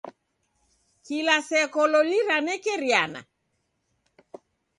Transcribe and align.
Kila 1.09 1.35
seko 1.49 1.81
loli 1.91 2.17
ranekeriana? 2.31 3.21